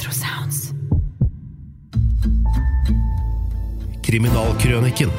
Retrosounds. 0.00 0.72
Kriminalkrøniken. 4.02 5.10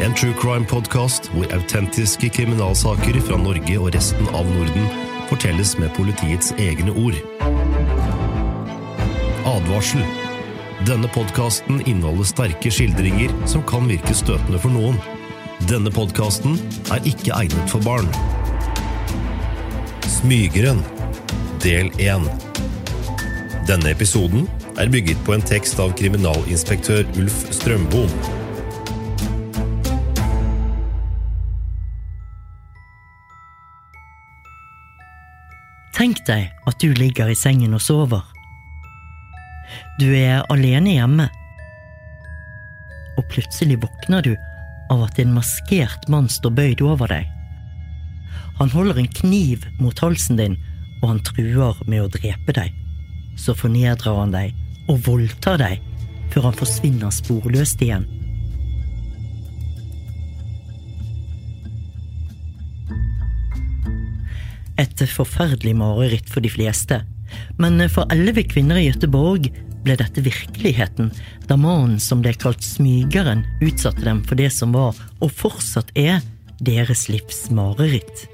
En 0.00 0.14
true 0.14 0.34
crime-podkast 0.38 1.26
hvor 1.32 1.50
autentiske 1.56 2.30
kriminalsaker 2.30 3.18
fra 3.26 3.40
Norge 3.42 3.80
og 3.80 3.90
resten 3.96 4.30
av 4.38 4.46
Norden 4.54 4.86
fortelles 5.26 5.74
med 5.82 5.90
politiets 5.98 6.52
egne 6.62 6.94
ord. 6.94 7.18
Advarsel. 9.56 10.06
Denne 10.86 11.10
podkasten 11.10 11.82
inneholder 11.90 12.30
sterke 12.30 12.70
skildringer 12.70 13.34
som 13.50 13.66
kan 13.66 13.90
virke 13.90 14.14
støtende 14.14 14.62
for 14.62 14.70
noen. 14.78 15.02
Denne 15.66 15.90
podkasten 15.90 16.54
er 16.94 17.02
ikke 17.02 17.34
egnet 17.34 17.74
for 17.74 17.82
barn. 17.82 18.14
Smygeren, 20.20 20.86
del 21.66 21.90
1. 21.98 22.45
Denne 23.66 23.90
episoden 23.90 24.44
er 24.78 24.86
bygget 24.86 25.18
på 25.26 25.32
en 25.34 25.42
tekst 25.42 25.80
av 25.82 25.90
kriminalinspektør 25.98 27.00
Ulf 27.18 27.40
Strømbom. 27.50 28.12
Tenk 35.98 36.22
deg 36.30 36.46
at 36.70 36.78
du 36.78 36.94
ligger 36.94 37.32
i 37.32 37.34
sengen 37.34 37.74
og 37.74 37.82
sover. 37.82 38.22
Du 39.98 40.12
er 40.14 40.46
alene 40.54 40.94
hjemme. 41.00 41.28
Og 43.18 43.26
plutselig 43.34 43.80
våkner 43.82 44.22
du 44.22 44.34
av 44.94 45.08
at 45.10 45.18
en 45.18 45.34
maskert 45.34 46.06
mann 46.06 46.30
står 46.30 46.54
bøyd 46.54 46.86
over 46.86 47.10
deg. 47.10 47.26
Han 48.62 48.70
holder 48.70 49.02
en 49.02 49.14
kniv 49.24 49.66
mot 49.82 50.06
halsen 50.06 50.38
din, 50.38 50.60
og 51.02 51.16
han 51.16 51.24
truer 51.34 51.82
med 51.90 52.06
å 52.06 52.12
drepe 52.14 52.54
deg. 52.54 52.85
Så 53.36 53.54
fornedrer 53.56 54.20
han 54.20 54.34
deg 54.34 54.54
og 54.90 55.02
voldtar 55.06 55.60
deg 55.60 55.82
før 56.32 56.50
han 56.50 56.58
forsvinner 56.58 57.12
sporløst 57.14 57.82
igjen. 57.84 58.06
Et 64.76 65.06
forferdelig 65.08 65.72
mareritt 65.78 66.28
for 66.28 66.44
de 66.44 66.50
fleste, 66.52 67.00
men 67.60 67.80
for 67.92 68.08
elleve 68.12 68.44
kvinner 68.44 68.76
i 68.80 68.90
Gøteborg 68.90 69.48
ble 69.86 69.96
dette 69.96 70.24
virkeligheten 70.24 71.12
da 71.48 71.56
mannen 71.60 72.00
som 72.02 72.22
ble 72.24 72.34
kalt 72.36 72.64
Smygeren, 72.66 73.44
utsatte 73.64 74.04
dem 74.04 74.22
for 74.26 74.38
det 74.40 74.50
som 74.52 74.74
var, 74.76 74.98
og 75.22 75.32
fortsatt 75.32 75.94
er, 75.96 76.20
deres 76.60 77.06
livs 77.12 77.46
mareritt. 77.54 78.26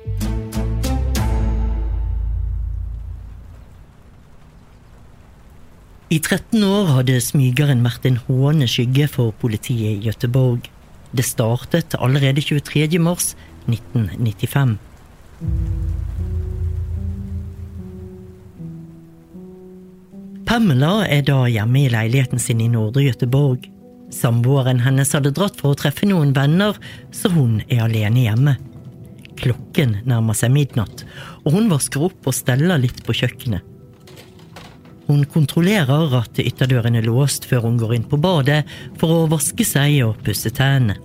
I 6.13 6.19
13 6.21 6.61
år 6.67 6.91
hadde 6.93 7.15
Smygeren 7.25 7.81
vært 7.87 8.05
en 8.05 8.19
hånende 8.27 8.67
skygge 8.69 9.07
for 9.09 9.33
politiet 9.41 9.95
i 9.95 10.03
Gøteborg. 10.05 10.67
Det 11.17 11.25
startet 11.25 11.97
allerede 11.97 12.43
23. 12.45 12.99
mars 13.01 13.31
1995. 13.65 14.75
Pamela 20.45 20.93
er 21.09 21.25
da 21.25 21.47
hjemme 21.49 21.87
i 21.87 21.89
leiligheten 21.97 22.43
sin 22.43 22.61
i 22.61 22.69
Nordre 22.69 23.07
Gøteborg. 23.09 23.65
Samboeren 24.13 24.85
hennes 24.85 25.17
hadde 25.17 25.33
dratt 25.33 25.57
for 25.57 25.73
å 25.73 25.81
treffe 25.81 26.05
noen 26.11 26.37
venner, 26.37 26.77
så 27.09 27.33
hun 27.33 27.63
er 27.71 27.87
alene 27.87 28.27
hjemme. 28.27 28.59
Klokken 29.41 30.03
nærmer 30.05 30.37
seg 30.37 30.53
midnatt, 30.53 31.07
og 31.47 31.57
hun 31.57 31.73
vasker 31.73 32.11
opp 32.13 32.29
og 32.29 32.37
steller 32.37 32.85
litt 32.85 33.01
på 33.07 33.17
kjøkkenet. 33.17 33.72
Hun 35.09 35.25
kontrollerer 35.29 36.15
at 36.21 36.39
ytterdøren 36.43 36.97
er 36.99 37.07
låst 37.07 37.49
før 37.51 37.67
hun 37.67 37.79
går 37.81 37.97
inn 37.97 38.07
på 38.09 38.21
badet 38.23 38.63
for 39.01 39.25
å 39.25 39.31
vaske 39.31 39.67
seg 39.67 39.99
og 40.07 40.21
pusse 40.27 40.53
tennene. 40.55 40.99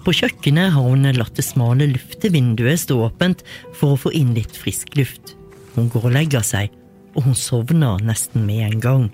På 0.00 0.14
kjøkkenet 0.16 0.72
har 0.72 0.86
hun 0.86 1.04
latt 1.12 1.36
det 1.36 1.44
smale 1.44 1.90
luftevinduet 1.90 2.80
stå 2.80 2.96
åpent 3.04 3.42
for 3.76 3.94
å 3.94 4.00
få 4.00 4.12
inn 4.16 4.32
litt 4.36 4.56
frisk 4.56 4.96
luft. 4.96 5.34
Hun 5.74 5.90
går 5.92 6.08
og 6.08 6.14
legger 6.16 6.44
seg, 6.46 6.72
og 7.12 7.26
hun 7.28 7.36
sovner 7.36 8.00
nesten 8.04 8.46
med 8.48 8.64
en 8.64 8.80
gang. 8.80 9.04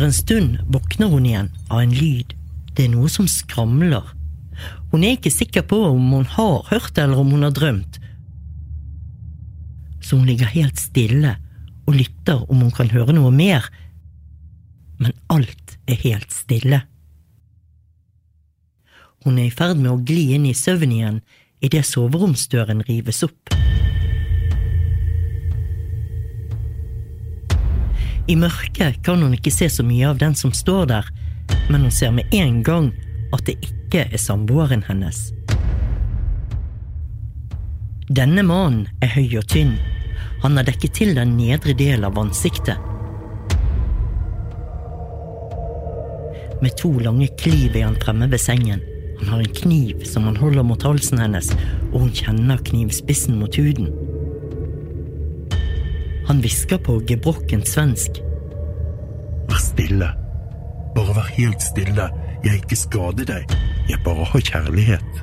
Etter 0.00 0.08
en 0.08 0.14
stund 0.16 0.60
våkner 0.72 1.10
hun 1.12 1.26
igjen 1.26 1.48
av 1.68 1.82
en 1.82 1.90
lyd. 1.92 2.30
Det 2.72 2.86
er 2.86 2.92
noe 2.94 3.08
som 3.12 3.26
skramler. 3.28 4.06
Hun 4.88 5.02
er 5.04 5.18
ikke 5.18 5.32
sikker 5.34 5.66
på 5.68 5.76
om 5.90 6.06
hun 6.14 6.24
har 6.24 6.62
hørt 6.70 6.94
det 6.96 7.02
eller 7.04 7.20
om 7.20 7.34
hun 7.34 7.44
har 7.44 7.52
drømt. 7.52 7.98
Så 10.00 10.16
hun 10.16 10.24
ligger 10.24 10.48
helt 10.54 10.80
stille 10.80 11.34
og 11.84 11.98
lytter 11.98 12.40
om 12.48 12.64
hun 12.64 12.72
kan 12.72 12.88
høre 12.94 13.12
noe 13.12 13.28
mer. 13.28 13.68
Men 14.96 15.12
alt 15.28 15.76
er 15.84 16.00
helt 16.06 16.32
stille. 16.32 16.80
Hun 19.26 19.36
er 19.36 19.50
i 19.50 19.52
ferd 19.52 19.84
med 19.84 19.92
å 19.92 20.00
gli 20.00 20.30
inn 20.38 20.48
i 20.48 20.56
søvn 20.56 20.96
igjen 20.96 21.20
idet 21.60 21.84
soveromsdøren 21.84 22.86
rives 22.88 23.20
opp. 23.28 23.49
I 28.30 28.36
mørket 28.38 29.00
kan 29.02 29.22
hun 29.24 29.32
ikke 29.34 29.50
se 29.50 29.66
så 29.72 29.82
mye 29.82 30.06
av 30.06 30.20
den 30.20 30.36
som 30.38 30.52
står 30.54 30.84
der, 30.86 31.06
men 31.66 31.82
hun 31.82 31.90
ser 31.90 32.12
med 32.14 32.30
en 32.30 32.60
gang 32.62 32.92
at 33.34 33.42
det 33.48 33.56
ikke 33.66 34.04
er 34.06 34.22
samboeren 34.22 34.84
hennes. 34.86 35.32
Denne 38.06 38.44
mannen 38.46 38.86
er 39.02 39.10
høy 39.16 39.34
og 39.40 39.48
tynn. 39.50 39.74
Han 40.44 40.54
har 40.58 40.68
dekket 40.68 40.94
til 41.00 41.12
den 41.18 41.34
nedre 41.40 41.74
del 41.74 42.06
av 42.06 42.20
ansiktet. 42.22 42.78
Med 46.62 46.76
to 46.78 46.92
lange 47.02 47.32
kliv 47.40 47.74
er 47.74 47.88
han 47.88 47.98
fremme 47.98 48.30
ved 48.30 48.42
sengen. 48.42 48.84
Han 49.20 49.34
har 49.34 49.42
en 49.42 49.58
kniv 49.58 50.06
som 50.06 50.30
han 50.30 50.38
holder 50.38 50.66
mot 50.70 50.86
halsen 50.86 51.18
hennes, 51.18 51.50
og 51.90 52.04
hun 52.04 52.14
kjenner 52.14 52.62
knivspissen 52.70 53.42
mot 53.42 53.58
huden. 53.58 53.90
Han 56.30 56.38
hvisker 56.44 56.78
på 56.78 57.00
gebrokkent 57.08 57.66
svensk. 57.66 58.20
Vær 59.50 59.58
stille. 59.58 60.06
Bare 60.94 61.14
vær 61.16 61.30
helt 61.34 61.64
stille. 61.64 62.04
Jeg 62.44 62.60
ikke 62.60 62.76
skader 62.78 63.26
deg. 63.26 63.54
Jeg 63.90 63.98
bare 64.04 64.28
har 64.30 64.44
kjærlighet. 64.46 65.18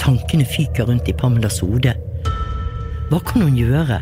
Tankene 0.00 0.48
fyker 0.48 0.88
rundt 0.88 1.10
i 1.12 1.16
Pamelas 1.20 1.60
hode. 1.60 1.92
Hva 3.10 3.20
kan 3.20 3.50
hun 3.50 3.60
gjøre? 3.60 4.00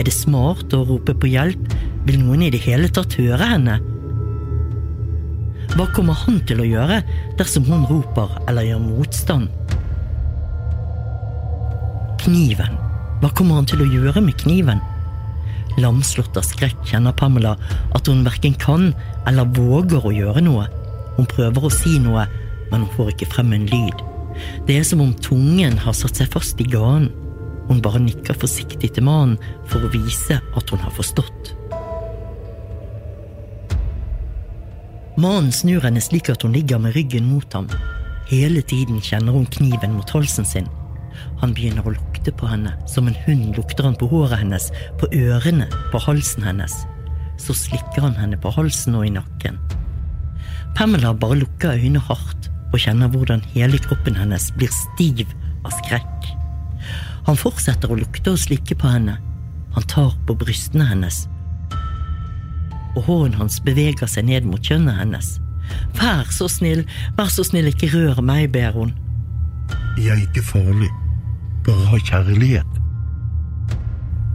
Er 0.00 0.10
det 0.10 0.16
smart 0.16 0.74
å 0.74 0.82
rope 0.90 1.14
på 1.22 1.30
hjelp? 1.30 1.78
Vil 2.08 2.18
noen 2.18 2.42
i 2.48 2.50
det 2.50 2.64
hele 2.66 2.90
tatt 2.90 3.14
høre 3.20 3.46
henne? 3.52 3.78
Hva 5.76 5.86
kommer 5.94 6.18
han 6.26 6.42
til 6.50 6.64
å 6.64 6.66
gjøre 6.66 6.98
dersom 7.38 7.70
hun 7.70 7.86
roper 7.86 8.40
eller 8.48 8.72
gjør 8.72 8.86
motstand? 8.90 9.59
Kniven. 12.20 12.76
Hva 13.20 13.30
kommer 13.36 13.60
han 13.60 13.68
til 13.68 13.80
å 13.80 13.88
gjøre 13.88 14.20
med 14.24 14.36
kniven? 14.40 14.80
Lamslått 15.80 16.36
av 16.36 16.44
skrekk 16.44 16.78
kjenner 16.90 17.14
Pamela 17.16 17.54
at 17.96 18.08
hun 18.10 18.24
verken 18.26 18.56
kan 18.60 18.90
eller 19.28 19.48
våger 19.56 20.04
å 20.04 20.12
gjøre 20.12 20.42
noe. 20.44 20.66
Hun 21.16 21.28
prøver 21.30 21.66
å 21.66 21.72
si 21.72 21.96
noe, 22.02 22.26
men 22.70 22.84
hun 22.84 22.92
får 22.96 23.14
ikke 23.14 23.30
frem 23.34 23.54
en 23.56 23.64
lyd. 23.70 24.04
Det 24.68 24.76
er 24.80 24.84
som 24.86 25.02
om 25.04 25.14
tungen 25.24 25.78
har 25.80 25.96
satt 25.96 26.20
seg 26.20 26.30
fast 26.32 26.60
i 26.60 26.68
ganen. 26.68 27.08
Hun 27.70 27.80
bare 27.84 28.02
nikker 28.02 28.36
forsiktig 28.36 28.92
til 28.96 29.06
mannen 29.06 29.38
for 29.70 29.84
å 29.84 29.92
vise 29.92 30.40
at 30.40 30.72
hun 30.72 30.82
har 30.82 30.92
forstått. 30.96 31.54
Mannen 35.20 35.52
snur 35.54 35.84
henne 35.84 36.02
slik 36.04 36.28
at 36.32 36.44
hun 36.44 36.56
ligger 36.56 36.80
med 36.82 36.96
ryggen 36.96 37.28
mot 37.30 37.56
ham. 37.56 37.68
Hele 38.30 38.62
tiden 38.62 39.00
kjenner 39.04 39.36
hun 39.36 39.48
kniven 39.52 39.96
mot 39.96 40.16
halsen 40.16 40.48
sin. 40.48 40.68
Han 41.40 41.54
begynner 41.54 41.86
å 41.86 41.94
lukte 42.20 42.38
på 42.38 42.46
henne. 42.46 42.72
Som 42.86 43.08
en 43.08 43.16
hund 43.26 43.56
lukter 43.56 43.84
han 43.84 43.96
på 43.96 44.06
håret 44.06 44.38
hennes, 44.38 44.70
på 45.00 45.08
ørene, 45.12 45.66
på 45.92 45.98
halsen 45.98 46.42
hennes. 46.44 46.72
Så 47.38 47.54
slikker 47.54 48.02
han 48.02 48.16
henne 48.16 48.36
på 48.36 48.50
halsen 48.50 48.94
og 48.94 49.06
i 49.06 49.10
nakken. 49.10 49.58
Pamela 50.76 51.14
bare 51.14 51.40
lukker 51.40 51.72
øynene 51.72 52.00
hardt 52.00 52.50
og 52.72 52.78
kjenner 52.78 53.08
hvordan 53.08 53.42
hele 53.54 53.78
kroppen 53.78 54.16
hennes 54.16 54.52
blir 54.56 54.70
stiv 54.70 55.26
av 55.64 55.72
skrekk. 55.80 56.28
Han 57.26 57.36
fortsetter 57.36 57.90
å 57.90 57.98
lukte 57.98 58.34
og 58.34 58.38
slikke 58.38 58.76
på 58.76 58.88
henne. 58.88 59.16
Han 59.74 59.88
tar 59.88 60.12
på 60.26 60.36
brystene 60.36 60.84
hennes. 60.84 61.26
Og 62.96 63.04
hånden 63.06 63.38
hans 63.40 63.60
beveger 63.64 64.08
seg 64.10 64.28
ned 64.28 64.44
mot 64.44 64.60
kjønnet 64.60 65.00
hennes. 65.00 65.38
Vær 65.96 66.28
så 66.34 66.48
snill, 66.50 66.84
vær 67.16 67.30
så 67.30 67.46
snill, 67.46 67.70
ikke 67.70 67.92
rør 67.94 68.20
meg, 68.20 68.50
ber 68.52 68.74
hun. 68.76 68.92
Jeg 69.96 70.16
er 70.16 70.26
ikke 70.26 70.44
farlig. 70.44 70.90
Bare 71.66 71.86
ha 71.92 71.98
kjærlighet. 71.98 72.66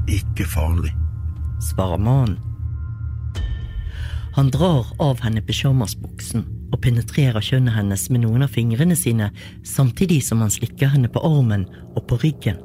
ikke 0.08 0.46
farlig. 0.46 0.94
svarer 1.62 1.98
mannen. 1.98 2.38
Han 4.36 4.52
drar 4.52 4.86
av 5.00 5.22
henne 5.24 5.42
pysjamasbuksen 5.42 6.44
og 6.74 6.82
penetrerer 6.84 7.42
kjønnet 7.42 7.74
hennes 7.74 8.04
med 8.12 8.22
noen 8.26 8.44
av 8.46 8.52
fingrene 8.52 8.96
sine, 9.00 9.32
samtidig 9.64 10.20
som 10.28 10.44
han 10.44 10.52
slikker 10.52 10.92
henne 10.92 11.10
på 11.10 11.24
armen 11.24 11.66
og 11.96 12.04
på 12.10 12.20
ryggen. 12.22 12.60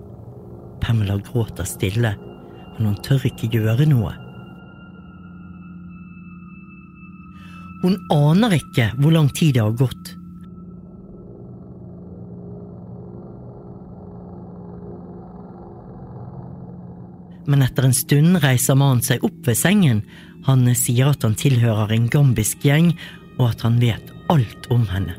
Pamela 0.83 1.17
gråter 1.17 1.65
stille, 1.65 2.17
men 2.77 2.91
hun 2.91 2.99
tør 3.07 3.29
ikke 3.31 3.53
gjøre 3.55 3.87
noe. 3.89 4.13
Hun 7.81 7.97
aner 8.13 8.59
ikke 8.59 8.91
hvor 8.99 9.15
lang 9.15 9.31
tid 9.33 9.55
det 9.57 9.65
har 9.65 9.79
gått. 9.79 10.17
Men 17.49 17.65
etter 17.65 17.89
en 17.89 17.97
stund 17.97 18.41
reiser 18.43 18.79
mannen 18.79 19.05
seg 19.05 19.25
opp 19.27 19.47
ved 19.49 19.59
sengen. 19.59 20.03
Han 20.49 20.69
sier 20.77 21.13
at 21.13 21.25
han 21.27 21.39
tilhører 21.39 21.95
en 21.95 22.09
gambisk 22.13 22.65
gjeng, 22.67 22.93
og 23.39 23.51
at 23.53 23.65
han 23.65 23.81
vet 23.81 24.13
alt 24.33 24.69
om 24.73 24.87
henne. 24.91 25.17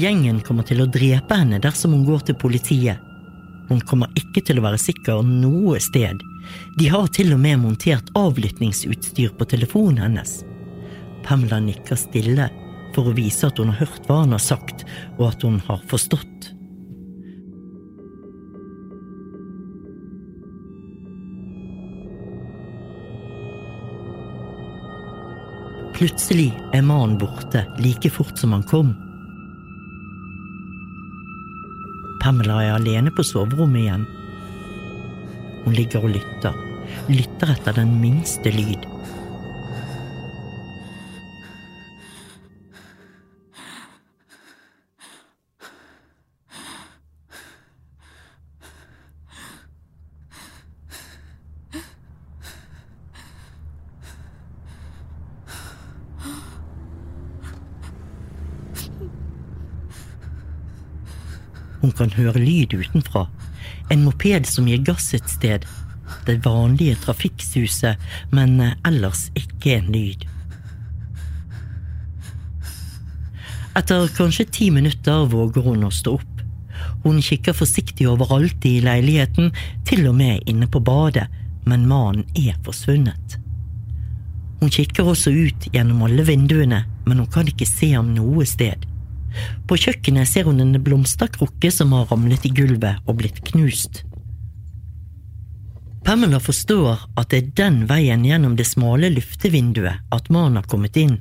Gjengen 0.00 0.38
kommer 0.46 0.64
til 0.64 0.80
å 0.80 0.88
drepe 0.88 1.36
henne 1.36 1.58
dersom 1.60 1.92
hun 1.96 2.06
går 2.06 2.28
til 2.28 2.38
politiet. 2.40 3.00
Hun 3.68 3.82
kommer 3.86 4.10
ikke 4.18 4.42
til 4.46 4.58
å 4.58 4.64
være 4.64 4.80
sikker 4.80 5.22
noe 5.26 5.78
sted. 5.82 6.22
De 6.78 6.88
har 6.90 7.10
til 7.14 7.34
og 7.34 7.42
med 7.42 7.60
montert 7.62 8.08
avlyttingsutstyr 8.18 9.34
på 9.38 9.46
telefonen 9.50 10.00
hennes. 10.02 10.40
Pamela 11.26 11.60
nikker 11.62 11.98
stille 12.00 12.48
for 12.94 13.10
å 13.10 13.14
vise 13.14 13.46
at 13.46 13.60
hun 13.60 13.70
har 13.70 13.84
hørt 13.84 14.08
hva 14.08 14.22
han 14.24 14.34
har 14.34 14.42
sagt, 14.42 14.86
og 15.18 15.28
at 15.30 15.44
hun 15.46 15.60
har 15.68 15.84
forstått. 15.90 16.50
Plutselig 26.00 26.54
er 26.72 26.80
mannen 26.80 27.18
borte 27.20 27.60
like 27.76 28.08
fort 28.08 28.38
som 28.40 28.54
han 28.56 28.62
kom. 28.64 28.94
Pamela 32.22 32.56
er 32.64 32.78
alene 32.78 33.12
på 33.12 33.20
soverommet 33.20 33.82
igjen. 33.82 34.06
Hun 35.66 35.76
ligger 35.76 36.06
og 36.06 36.14
lytter, 36.14 36.56
lytter 37.12 37.52
etter 37.52 37.76
den 37.82 37.92
minste 38.00 38.48
lyd. 38.54 38.88
Kan 62.00 62.12
høre 62.16 62.40
lyd 62.40 62.74
utenfra. 62.74 63.26
En 63.92 64.04
moped 64.06 64.48
som 64.48 64.68
gir 64.68 64.82
gass 64.86 65.12
et 65.16 65.28
sted. 65.30 65.66
Det 66.26 66.40
vanlige 66.44 66.98
trafikksuset, 67.04 68.00
men 68.34 68.58
ellers 68.88 69.28
ikke 69.38 69.76
en 69.76 69.90
lyd. 69.94 70.26
Etter 73.78 74.08
kanskje 74.16 74.48
ti 74.50 74.70
minutter 74.74 75.28
våger 75.30 75.62
hun 75.68 75.86
å 75.86 75.92
stå 75.94 76.16
opp. 76.18 76.42
Hun 77.04 77.20
kikker 77.24 77.54
forsiktig 77.56 78.08
overalt 78.10 78.64
i 78.68 78.80
leiligheten, 78.84 79.52
til 79.88 80.08
og 80.10 80.18
med 80.18 80.48
inne 80.50 80.66
på 80.68 80.82
badet, 80.84 81.28
men 81.68 81.86
mannen 81.88 82.26
er 82.34 82.58
forsvunnet. 82.66 83.38
Hun 84.60 84.72
kikker 84.74 85.06
også 85.08 85.32
ut 85.32 85.70
gjennom 85.72 86.02
alle 86.04 86.26
vinduene, 86.28 86.82
men 87.06 87.22
hun 87.22 87.30
kan 87.32 87.48
ikke 87.48 87.68
se 87.68 87.94
ham 87.94 88.10
noe 88.16 88.44
sted. 88.48 88.89
På 89.68 89.78
kjøkkenet 89.78 90.28
ser 90.28 90.48
hun 90.48 90.60
en 90.62 90.78
blomsterkrukke 90.84 91.70
som 91.74 91.94
har 91.96 92.08
ramlet 92.10 92.46
i 92.48 92.52
gulvet 92.54 93.02
og 93.06 93.20
blitt 93.20 93.42
knust. 93.50 94.04
Pamela 96.04 96.40
forstår 96.40 97.04
at 97.20 97.30
det 97.30 97.40
er 97.40 97.50
den 97.60 97.82
veien 97.90 98.24
gjennom 98.24 98.56
det 98.56 98.66
smale 98.66 99.12
luftevinduet 99.12 100.00
at 100.14 100.30
mannen 100.32 100.58
har 100.58 100.68
kommet 100.70 100.96
inn. 100.96 101.18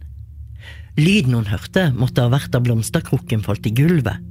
Lyden 1.00 1.36
hun 1.38 1.48
hørte, 1.48 1.90
måtte 1.96 2.26
ha 2.26 2.32
vært 2.32 2.52
da 2.54 2.62
blomsterkrukken 2.64 3.44
falt 3.46 3.68
i 3.68 3.74
gulvet. 3.76 4.24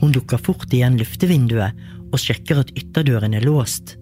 Hun 0.00 0.12
lukker 0.12 0.40
fort 0.42 0.72
igjen 0.74 0.98
luftevinduet 1.00 1.76
og 2.10 2.20
sjekker 2.20 2.64
at 2.64 2.72
ytterdøren 2.76 3.36
er 3.36 3.46
låst. 3.46 3.96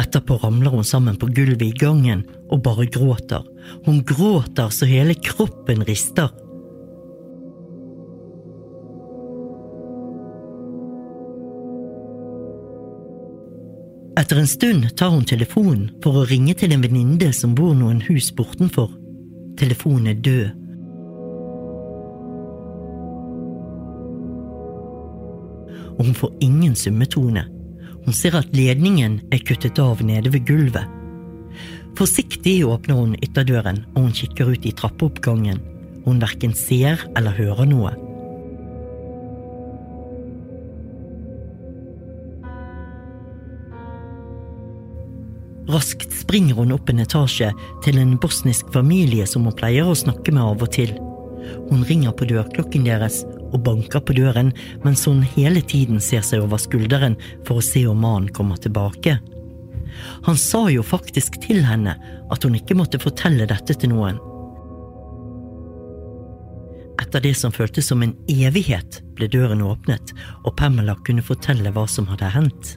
Etterpå 0.00 0.40
ramler 0.42 0.74
hun 0.74 0.84
sammen 0.84 1.16
på 1.16 1.28
gulvet 1.30 1.62
i 1.62 1.74
gangen 1.78 2.24
og 2.50 2.64
bare 2.66 2.86
gråter. 2.90 3.44
Hun 3.86 4.02
gråter 4.06 4.72
så 4.74 4.88
hele 4.90 5.14
kroppen 5.14 5.84
rister. 5.86 6.32
Etter 14.18 14.38
en 14.40 14.50
stund 14.50 14.86
tar 14.96 15.10
hun 15.14 15.24
telefonen 15.26 15.88
for 16.02 16.20
å 16.20 16.26
ringe 16.26 16.54
til 16.58 16.74
en 16.74 16.82
venninne 16.82 17.30
som 17.34 17.54
bor 17.54 17.74
noen 17.78 18.02
hus 18.08 18.30
bortenfor. 18.34 18.90
Telefonen 19.58 20.10
er 20.10 20.20
død. 20.26 20.46
Og 25.94 26.06
hun 26.08 26.16
får 26.18 26.32
ingen 26.42 26.74
summetone. 26.78 27.53
Hun 28.04 28.16
ser 28.16 28.36
at 28.36 28.52
ledningen 28.52 29.20
er 29.32 29.42
kuttet 29.48 29.80
av 29.80 30.02
nede 30.04 30.32
ved 30.34 30.44
gulvet. 30.48 30.88
Forsiktig 31.94 32.58
åpner 32.66 32.98
hun 32.98 33.14
ytterdøren, 33.22 33.84
og 33.94 34.08
hun 34.08 34.16
kikker 34.16 34.50
ut 34.50 34.66
i 34.66 34.74
trappeoppgangen. 34.76 35.60
Hun 36.04 36.20
verken 36.20 36.52
ser 36.58 37.00
eller 37.16 37.36
hører 37.36 37.70
noe. 37.70 37.94
Raskt 45.70 46.12
springer 46.12 46.58
hun 46.58 46.74
opp 46.76 46.90
en 46.92 47.00
etasje 47.00 47.48
til 47.86 47.96
en 48.02 48.18
bosnisk 48.20 48.68
familie 48.74 49.24
som 49.26 49.46
hun 49.48 49.56
pleier 49.56 49.88
å 49.88 49.96
snakke 49.96 50.34
med 50.34 50.44
av 50.44 50.66
og 50.66 50.74
til. 50.76 50.92
Hun 51.70 51.86
ringer 51.88 52.12
på 52.12 52.28
dørklokken 52.28 52.84
deres 52.84 53.22
og 53.54 53.62
banker 53.66 54.02
på 54.02 54.16
døren 54.18 54.52
mens 54.84 55.06
hun 55.08 55.22
hele 55.36 55.62
tiden 55.62 56.02
ser 56.02 56.26
seg 56.26 56.42
over 56.44 56.60
skulderen 56.60 57.16
for 57.46 57.60
å 57.60 57.64
se 57.64 57.86
om 57.88 58.02
mannen 58.04 58.32
kommer 58.34 58.60
tilbake. 58.60 59.18
Han 60.26 60.38
sa 60.40 60.66
jo 60.72 60.82
faktisk 60.82 61.38
til 61.44 61.62
henne 61.64 61.94
at 62.34 62.44
hun 62.44 62.56
ikke 62.58 62.76
måtte 62.76 63.00
fortelle 63.02 63.46
dette 63.48 63.76
til 63.78 63.94
noen. 63.94 64.18
Etter 67.02 67.22
det 67.22 67.34
som 67.38 67.54
føltes 67.54 67.88
som 67.90 68.02
en 68.02 68.14
evighet, 68.30 69.00
ble 69.14 69.28
døren 69.30 69.62
åpnet, 69.62 70.14
og 70.46 70.56
Pamela 70.58 70.96
kunne 71.06 71.22
fortelle 71.26 71.70
hva 71.74 71.86
som 71.90 72.08
hadde 72.10 72.30
hendt. 72.34 72.74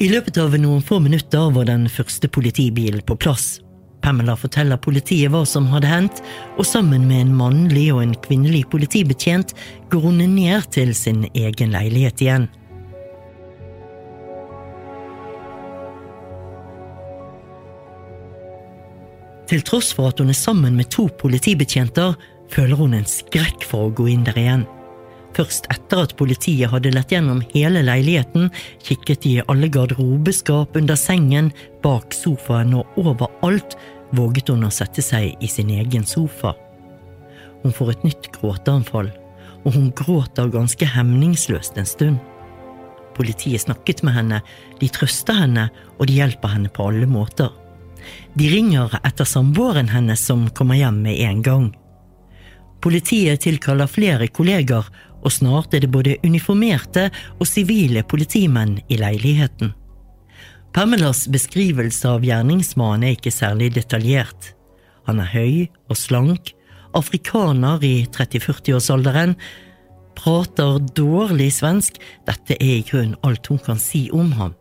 I 0.00 0.06
løpet 0.08 0.38
av 0.40 0.54
noen 0.56 0.80
få 0.80 0.96
minutter 1.04 1.50
var 1.52 1.66
den 1.68 1.82
første 1.92 2.28
politibilen 2.32 3.02
på 3.04 3.18
plass. 3.20 3.58
Pamela 4.00 4.32
forteller 4.32 4.80
politiet 4.80 5.28
hva 5.28 5.42
som 5.44 5.66
hadde 5.68 5.90
hendt, 5.90 6.22
og 6.56 6.64
sammen 6.64 7.04
med 7.04 7.26
en 7.26 7.34
mannlig 7.36 7.90
og 7.92 8.00
en 8.06 8.14
kvinnelig 8.24 8.62
politibetjent 8.72 9.52
går 9.92 10.06
hun 10.06 10.22
ned 10.24 10.70
til 10.72 10.94
sin 10.96 11.26
egen 11.34 11.76
leilighet 11.76 12.24
igjen. 12.24 12.48
Til 19.52 19.68
tross 19.68 19.92
for 19.92 20.14
at 20.14 20.22
hun 20.22 20.32
er 20.32 20.44
sammen 20.46 20.80
med 20.80 20.88
to 20.96 21.10
politibetjenter, 21.20 22.16
føler 22.48 22.80
hun 22.80 22.96
en 22.96 23.08
skrekk 23.18 23.68
for 23.68 23.90
å 23.90 23.96
gå 24.00 24.14
inn 24.14 24.24
der 24.24 24.40
igjen. 24.40 24.68
Først 25.36 25.68
etter 25.70 26.02
at 26.04 26.16
politiet 26.18 26.72
hadde 26.72 26.92
lett 26.94 27.12
gjennom 27.14 27.42
hele 27.52 27.84
leiligheten, 27.86 28.48
kikket 28.82 29.22
de 29.24 29.36
i 29.38 29.44
alle 29.50 29.70
garderobeskap, 29.72 30.74
under 30.76 30.98
sengen, 30.98 31.52
bak 31.84 32.14
sofaen 32.16 32.74
og 32.80 33.00
overalt, 33.00 33.76
våget 34.16 34.50
hun 34.50 34.66
å 34.66 34.72
sette 34.74 35.04
seg 35.04 35.36
i 35.38 35.50
sin 35.50 35.70
egen 35.70 36.06
sofa. 36.06 36.56
Hun 37.62 37.74
får 37.76 37.94
et 37.94 38.04
nytt 38.08 38.30
gråteanfall, 38.34 39.12
og 39.62 39.76
hun 39.76 39.90
gråter 39.96 40.50
ganske 40.50 40.86
hemningsløst 40.96 41.78
en 41.78 41.88
stund. 41.88 42.20
Politiet 43.14 43.66
snakket 43.66 44.02
med 44.06 44.16
henne, 44.16 44.38
de 44.80 44.88
trøster 44.88 45.36
henne, 45.42 45.68
og 45.98 46.08
de 46.08 46.18
hjelper 46.18 46.54
henne 46.54 46.70
på 46.72 46.88
alle 46.90 47.06
måter. 47.10 47.50
De 48.34 48.48
ringer 48.48 48.94
etter 49.04 49.28
samboeren 49.28 49.90
hennes 49.92 50.22
som 50.24 50.48
kommer 50.56 50.78
hjem 50.78 51.02
med 51.04 51.20
en 51.26 51.42
gang. 51.44 51.68
Politiet 52.80 53.42
tilkaller 53.44 53.90
flere 53.90 54.30
kolleger, 54.32 54.86
og 55.20 55.34
snart 55.34 55.74
er 55.74 55.84
det 55.84 55.92
både 55.92 56.16
uniformerte 56.24 57.08
og 57.38 57.48
sivile 57.48 58.02
politimenn 58.02 58.78
i 58.88 58.98
leiligheten. 59.00 59.74
Pamelas 60.74 61.24
beskrivelse 61.32 62.06
av 62.08 62.24
gjerningsmannen 62.24 63.08
er 63.08 63.16
ikke 63.16 63.32
særlig 63.34 63.72
detaljert. 63.74 64.52
Han 65.08 65.18
er 65.22 65.32
høy 65.32 65.54
og 65.90 65.98
slank, 65.98 66.52
afrikaner 66.94 67.82
i 67.86 68.06
30-40-årsalderen, 68.14 69.34
prater 70.18 70.78
dårlig 70.94 71.50
svensk, 71.56 71.98
dette 72.28 72.56
er 72.58 72.78
i 72.78 72.86
grunnen 72.86 73.18
alt 73.26 73.50
hun 73.50 73.60
kan 73.62 73.80
si 73.82 74.08
om 74.14 74.32
ham. 74.38 74.54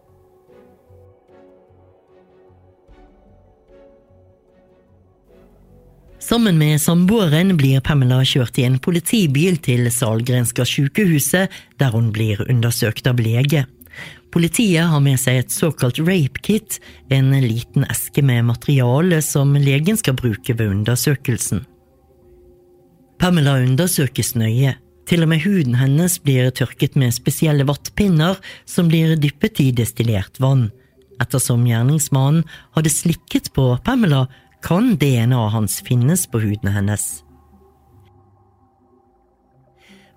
Sammen 6.20 6.58
med 6.60 6.82
samboeren 6.82 7.56
blir 7.58 7.80
Pamela 7.80 8.20
kjørt 8.28 8.58
i 8.60 8.66
en 8.68 8.76
politibil 8.84 9.56
til 9.64 9.88
Salgrenska 9.88 10.66
sykehuset, 10.68 11.48
der 11.80 11.94
hun 11.96 12.12
blir 12.12 12.42
undersøkt 12.50 13.08
av 13.08 13.22
lege. 13.24 13.64
Politiet 14.30 14.92
har 14.92 15.00
med 15.02 15.18
seg 15.18 15.40
et 15.40 15.54
såkalt 15.54 16.02
rape 16.04 16.44
kit, 16.46 16.78
en 17.10 17.32
liten 17.42 17.88
eske 17.88 18.22
med 18.22 18.46
materiale 18.52 19.22
som 19.26 19.56
legen 19.56 19.98
skal 19.98 20.18
bruke 20.20 20.54
ved 20.60 20.76
undersøkelsen. 20.76 21.64
Pamela 23.20 23.56
undersøkes 23.64 24.36
nøye. 24.36 24.76
Til 25.10 25.24
og 25.26 25.32
med 25.32 25.42
huden 25.42 25.80
hennes 25.80 26.20
blir 26.22 26.52
tørket 26.54 27.00
med 27.00 27.16
spesielle 27.16 27.66
vattpinner 27.66 28.38
som 28.70 28.92
blir 28.92 29.16
dyppet 29.18 29.64
i 29.64 29.72
destillert 29.76 30.38
vann. 30.44 30.68
Ettersom 31.20 31.66
gjerningsmannen 31.68 32.46
hadde 32.78 32.94
slikket 32.94 33.50
på 33.56 33.72
Pamela, 33.84 34.28
kan 34.66 34.96
DNA-et 35.00 35.54
hans 35.54 35.80
finnes 35.86 36.26
på 36.28 36.42
huden 36.44 36.72
hennes. 36.74 37.08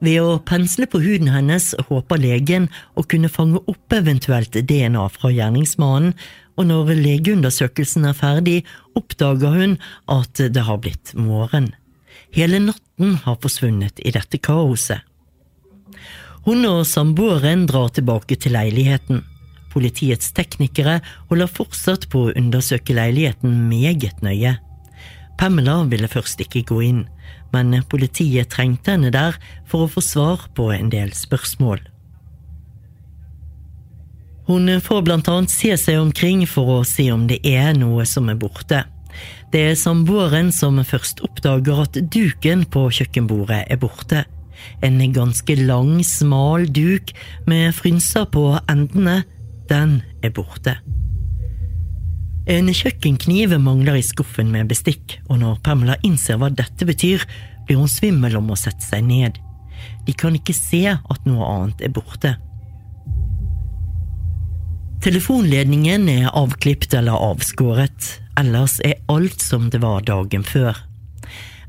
Ved 0.02 0.18
å 0.18 0.38
pensle 0.42 0.88
på 0.90 0.98
huden 0.98 1.30
hennes 1.30 1.68
håper 1.86 2.18
legen 2.18 2.66
å 2.98 3.04
kunne 3.06 3.30
fange 3.30 3.60
opp 3.70 3.94
eventuelt 3.94 4.56
DNA 4.66 5.04
fra 5.14 5.30
gjerningsmannen, 5.30 6.16
og 6.58 6.66
når 6.68 6.90
legeundersøkelsen 6.98 8.08
er 8.10 8.18
ferdig, 8.18 8.58
oppdager 8.98 9.54
hun 9.54 9.78
at 10.10 10.42
det 10.52 10.66
har 10.66 10.82
blitt 10.82 11.14
morgen. 11.16 11.70
Hele 12.34 12.58
natten 12.60 13.14
har 13.24 13.38
forsvunnet 13.40 14.02
i 14.02 14.12
dette 14.12 14.40
kaoset. 14.42 15.00
Hun 16.42 16.66
og 16.66 16.82
samboeren 16.88 17.68
drar 17.70 17.92
tilbake 17.94 18.36
til 18.42 18.56
leiligheten. 18.56 19.22
Politiets 19.72 20.34
teknikere 20.36 21.00
holder 21.30 21.48
fortsatt 21.48 22.08
på 22.12 22.26
å 22.26 22.34
undersøke 22.36 22.96
leiligheten 22.96 23.64
meget 23.70 24.20
nøye. 24.24 24.58
Pamela 25.40 25.80
ville 25.88 26.10
først 26.12 26.42
ikke 26.44 26.66
gå 26.68 26.82
inn, 26.86 27.06
men 27.52 27.74
politiet 27.90 28.52
trengte 28.52 28.94
henne 28.94 29.12
der 29.14 29.38
for 29.68 29.86
å 29.86 29.90
få 29.90 30.04
svar 30.04 30.44
på 30.56 30.68
en 30.74 30.92
del 30.92 31.14
spørsmål. 31.16 31.80
Hun 34.46 34.68
får 34.82 35.04
blant 35.06 35.28
annet 35.30 35.52
se 35.54 35.70
seg 35.78 36.00
omkring 36.00 36.44
for 36.50 36.80
å 36.80 36.80
se 36.86 37.06
om 37.14 37.28
det 37.30 37.40
er 37.46 37.72
noe 37.78 38.04
som 38.08 38.28
er 38.28 38.38
borte. 38.38 38.82
Det 39.52 39.60
er 39.70 39.78
samboeren 39.78 40.50
som 40.54 40.80
først 40.84 41.22
oppdager 41.24 41.84
at 41.84 41.98
duken 42.12 42.64
på 42.72 42.88
kjøkkenbordet 42.98 43.64
er 43.70 43.80
borte. 43.80 44.24
En 44.82 44.98
ganske 45.14 45.56
lang, 45.58 46.00
smal 46.06 46.66
duk 46.70 47.12
med 47.50 47.74
frynser 47.76 48.26
på 48.34 48.46
endene 48.70 49.22
den 49.72 50.00
er 50.22 50.34
borte. 50.36 50.76
En 52.50 52.68
kjøkkenkniv 52.74 53.54
mangler 53.62 54.00
i 54.00 54.04
skuffen 54.04 54.50
med 54.52 54.70
bestikk, 54.72 55.20
og 55.30 55.38
når 55.42 55.60
Pamela 55.64 55.96
innser 56.06 56.40
hva 56.40 56.50
dette 56.50 56.86
betyr, 56.88 57.22
blir 57.66 57.78
hun 57.78 57.90
svimmel 57.90 58.36
om 58.40 58.50
å 58.50 58.58
sette 58.58 58.82
seg 58.84 59.06
ned. 59.06 59.38
De 60.06 60.14
kan 60.18 60.34
ikke 60.34 60.56
se 60.56 60.84
at 60.90 61.28
noe 61.28 61.46
annet 61.46 61.84
er 61.86 61.94
borte. 61.94 62.34
Telefonledningen 65.02 66.06
er 66.10 66.28
avklipt 66.38 66.94
eller 66.94 67.18
avskåret, 67.30 68.18
ellers 68.38 68.78
er 68.86 69.00
alt 69.10 69.42
som 69.42 69.70
det 69.70 69.80
var 69.82 70.04
dagen 70.06 70.44
før. 70.46 70.78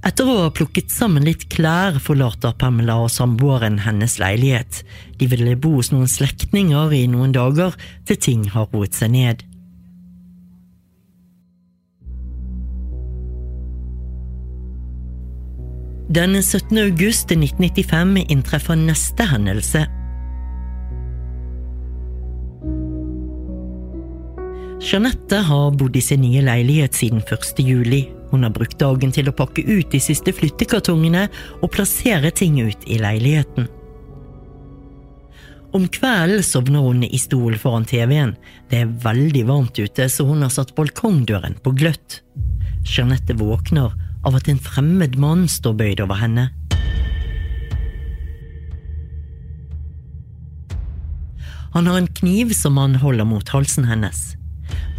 Etter 0.03 0.27
å 0.27 0.33
ha 0.41 0.49
plukket 0.51 0.91
sammen 0.91 1.23
litt 1.23 1.45
klær 1.53 1.95
forlater 2.03 2.51
Pamela 2.59 2.97
og 3.05 3.11
samboeren 3.13 3.77
hennes 3.85 4.17
leilighet. 4.19 4.81
De 5.15 5.29
ville 5.31 5.55
bo 5.55 5.77
hos 5.77 5.93
noen 5.93 6.09
slektninger 6.11 6.91
i 6.91 7.05
noen 7.07 7.31
dager 7.31 7.77
til 8.09 8.19
ting 8.19 8.43
har 8.51 8.67
roet 8.73 8.97
seg 8.97 9.13
ned. 9.15 9.45
Den 16.13 16.35
17. 16.35 16.75
august 16.83 17.31
1995 17.31 18.25
inntreffer 18.27 18.75
neste 18.77 19.25
hendelse. 19.31 19.85
Jeanette 24.83 25.39
har 25.47 25.71
bodd 25.79 25.95
i 25.95 26.03
sin 26.03 26.21
nye 26.21 26.43
leilighet 26.43 26.99
siden 26.99 27.23
1. 27.23 27.63
juli. 27.63 28.01
Hun 28.33 28.41
har 28.41 28.49
brukt 28.49 28.79
dagen 28.81 29.11
til 29.13 29.29
å 29.29 29.35
pakke 29.37 29.61
ut 29.61 29.91
de 29.93 29.99
siste 30.01 30.33
flyttekartongene 30.33 31.27
og 31.61 31.69
plassere 31.75 32.31
ting 32.33 32.57
ut 32.65 32.87
i 32.89 32.97
leiligheten. 32.97 33.67
Om 35.73 35.85
kvelden 35.93 36.41
sovner 36.45 36.81
hun 36.85 37.05
i 37.05 37.19
stol 37.21 37.59
foran 37.61 37.85
TV-en. 37.85 38.33
Det 38.69 38.81
er 38.81 38.97
veldig 39.05 39.45
varmt 39.49 39.77
ute, 39.77 40.09
så 40.09 40.25
hun 40.25 40.41
har 40.45 40.53
satt 40.53 40.73
balkongdøren 40.77 41.59
på 41.61 41.75
gløtt. 41.77 42.23
Jeanette 42.89 43.37
våkner 43.37 43.93
av 44.25 44.37
at 44.37 44.49
en 44.49 44.61
fremmed 44.61 45.17
mann 45.21 45.47
står 45.49 45.77
bøyd 45.77 46.03
over 46.05 46.21
henne. 46.21 46.49
Han 51.73 51.89
har 51.89 51.97
en 51.97 52.13
kniv 52.21 52.53
som 52.57 52.77
han 52.81 52.97
holder 53.01 53.25
mot 53.29 53.49
halsen 53.49 53.85
hennes. 53.89 54.33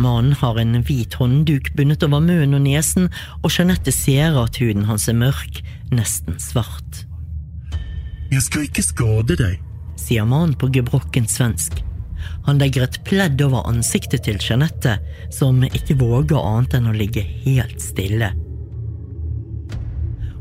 Mannen 0.03 0.35
har 0.41 0.59
en 0.59 0.81
hvit 0.83 1.15
håndduk 1.21 1.71
bundet 1.79 2.03
over 2.07 2.23
munnen 2.25 2.57
og 2.59 2.65
nesen, 2.67 3.11
og 3.43 3.53
Jeanette 3.55 3.95
ser 3.95 4.37
at 4.41 4.59
huden 4.61 4.87
hans 4.89 5.09
er 5.11 5.19
mørk, 5.19 5.61
nesten 5.95 6.39
svart. 6.43 7.05
Jeg 8.33 8.43
skal 8.43 8.67
ikke 8.67 8.83
skade 8.83 9.37
deg, 9.39 9.59
sier 10.01 10.27
mannen 10.27 10.57
på 10.59 10.71
gebrokken 10.75 11.29
svensk. 11.31 11.83
Han 12.47 12.59
legger 12.61 12.87
et 12.87 13.01
pledd 13.07 13.41
over 13.45 13.69
ansiktet 13.69 14.25
til 14.27 14.41
Jeanette, 14.41 14.97
som 15.33 15.63
ikke 15.65 15.97
våger 16.01 16.41
annet 16.41 16.79
enn 16.79 16.91
å 16.91 16.97
ligge 16.97 17.23
helt 17.45 17.81
stille. 17.83 18.33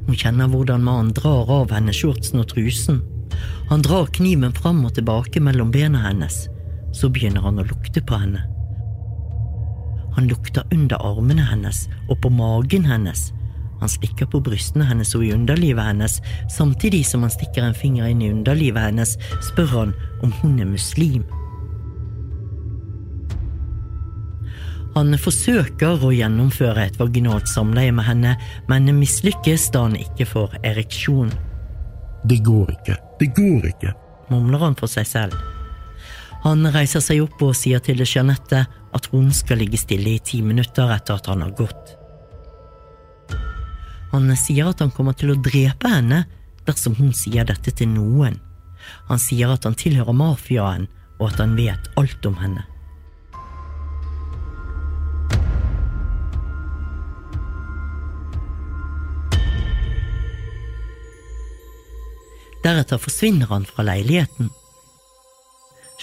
Hun 0.04 0.18
kjenner 0.20 0.50
hvordan 0.52 0.84
mannen 0.84 1.14
drar 1.16 1.52
av 1.52 1.72
henne 1.72 1.94
shortsen 1.96 2.42
og 2.42 2.50
trusen. 2.52 3.02
Han 3.70 3.84
drar 3.86 4.12
kniven 4.16 4.56
fram 4.56 4.84
og 4.86 4.96
tilbake 4.98 5.42
mellom 5.44 5.72
bena 5.72 6.04
hennes. 6.08 6.48
Så 6.94 7.10
begynner 7.10 7.46
han 7.46 7.62
å 7.62 7.68
lukte 7.68 8.04
på 8.04 8.20
henne. 8.20 8.44
Han 10.16 10.28
lukter 10.30 10.68
under 10.74 11.02
armene 11.02 11.46
hennes 11.48 11.88
og 12.10 12.20
på 12.24 12.32
magen 12.34 12.86
hennes. 12.86 13.32
Han 13.84 13.92
stikker 13.92 14.30
på 14.32 14.40
brystene 14.40 14.86
hennes 14.88 15.14
og 15.18 15.26
i 15.26 15.34
underlivet 15.36 15.84
hennes. 15.84 16.20
Samtidig 16.52 17.04
som 17.10 17.26
han 17.26 17.34
stikker 17.34 17.66
en 17.66 17.78
finger 17.78 18.08
inn 18.08 18.22
i 18.24 18.32
underlivet 18.32 18.86
hennes, 18.86 19.18
spør 19.44 19.72
han 19.74 19.96
om 20.24 20.32
hun 20.42 20.60
er 20.64 20.70
muslim. 20.70 21.26
Han 24.94 25.18
forsøker 25.18 26.04
å 26.06 26.12
gjennomføre 26.14 26.86
et 26.86 27.00
vaginalt 27.02 27.50
samleie 27.50 27.92
med 27.92 28.06
henne, 28.06 28.36
men 28.70 28.92
mislykkes 29.00 29.72
da 29.74 29.88
han 29.88 29.98
ikke 29.98 30.30
får 30.30 30.60
ereksjon. 30.62 31.34
Det 32.30 32.40
går 32.46 32.70
ikke, 32.78 33.00
det 33.20 33.34
går 33.36 33.68
ikke, 33.74 33.96
mumler 34.30 34.70
han 34.70 34.78
for 34.80 34.92
seg 34.92 35.10
selv. 35.10 35.53
Han 36.44 36.68
reiser 36.76 37.00
seg 37.00 37.22
opp 37.24 37.40
og 37.46 37.56
sier 37.56 37.80
til 37.80 38.02
Jeanette 38.04 38.66
at 38.68 39.06
hun 39.14 39.30
skal 39.32 39.62
ligge 39.64 39.80
stille 39.80 40.18
i 40.18 40.20
ti 40.20 40.42
minutter 40.44 40.92
etter 40.92 41.16
at 41.16 41.30
han 41.32 41.44
har 41.46 41.54
gått. 41.56 41.94
Han 44.12 44.28
sier 44.38 44.68
at 44.70 44.84
han 44.84 44.92
kommer 44.94 45.16
til 45.18 45.32
å 45.34 45.40
drepe 45.40 45.90
henne 45.90 46.26
dersom 46.68 46.98
hun 47.00 47.14
sier 47.16 47.48
dette 47.48 47.72
til 47.72 47.90
noen. 47.96 48.36
Han 49.08 49.22
sier 49.24 49.56
at 49.56 49.64
han 49.64 49.78
tilhører 49.80 50.16
mafiaen, 50.16 50.90
og 51.22 51.32
at 51.32 51.40
han 51.40 51.56
vet 51.56 51.88
alt 52.00 52.28
om 52.28 52.36
henne. 52.42 52.66
Deretter 62.64 63.00
forsvinner 63.00 63.48
han 63.52 63.66
fra 63.68 63.88
leiligheten. 63.88 64.52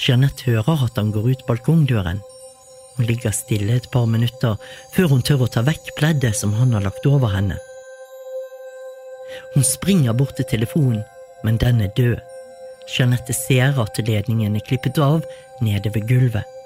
Jeanette 0.00 0.46
hører 0.48 0.86
at 0.86 0.96
han 0.96 1.10
går 1.12 1.26
ut 1.32 1.46
balkongdøren. 1.48 2.20
Hun 2.96 3.06
ligger 3.06 3.34
stille 3.36 3.76
et 3.76 3.88
par 3.92 4.06
minutter 4.08 4.56
før 4.94 5.10
hun 5.12 5.24
tør 5.24 5.44
å 5.44 5.50
ta 5.52 5.62
vekk 5.66 5.92
pleddet 5.98 6.36
som 6.36 6.54
han 6.56 6.72
har 6.76 6.84
lagt 6.86 7.06
over 7.08 7.32
henne. 7.34 7.58
Hun 9.54 9.66
springer 9.66 10.16
bort 10.16 10.36
til 10.38 10.48
telefonen, 10.48 11.02
men 11.44 11.60
den 11.60 11.80
er 11.84 11.92
død. 11.96 12.18
Jeanette 12.90 13.36
ser 13.36 13.76
at 13.82 14.00
ledningen 14.06 14.56
er 14.56 14.66
klippet 14.66 14.98
av 14.98 15.22
nede 15.60 15.92
ved 15.94 16.08
gulvet. 16.08 16.59